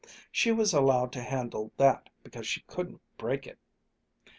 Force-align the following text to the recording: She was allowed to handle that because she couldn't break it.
She 0.31 0.51
was 0.51 0.73
allowed 0.73 1.11
to 1.11 1.21
handle 1.21 1.71
that 1.77 2.09
because 2.23 2.47
she 2.47 2.61
couldn't 2.61 3.01
break 3.19 3.45
it. 3.45 3.59